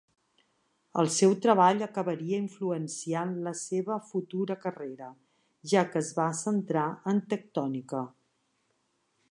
El 1.01 1.09
seu 1.15 1.33
treball 1.45 1.83
acabaria 1.87 2.39
influenciant 2.45 3.35
la 3.49 3.53
seva 3.59 3.99
futura 4.13 4.57
carrera, 4.65 5.11
ja 5.75 5.85
que 5.93 6.03
es 6.05 6.11
va 6.21 6.29
centrar 6.43 6.89
en 7.13 7.25
tectònica. 7.35 8.05